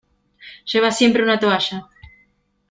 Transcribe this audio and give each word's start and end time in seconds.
Lleva 0.65 0.89
siempre 0.89 1.21
una 1.21 1.37
toalla. 1.37 1.83